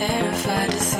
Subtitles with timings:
[0.00, 0.99] Terrified to see